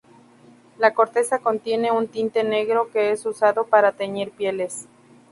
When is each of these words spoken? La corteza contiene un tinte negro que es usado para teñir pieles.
La 0.79 0.95
corteza 0.95 1.37
contiene 1.37 1.91
un 1.91 2.07
tinte 2.07 2.43
negro 2.43 2.89
que 2.91 3.11
es 3.11 3.23
usado 3.27 3.67
para 3.67 3.91
teñir 3.91 4.31
pieles. 4.31 4.87